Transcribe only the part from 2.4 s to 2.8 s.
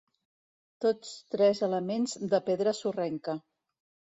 pedra